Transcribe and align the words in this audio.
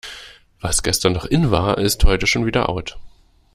Was 0.61 0.81
gestern 0.81 1.13
noch 1.13 1.25
in 1.25 1.51
war, 1.51 1.77
ist 1.77 2.03
heute 2.05 2.25
schon 2.25 2.47
wieder 2.47 2.69
out. 2.69 2.97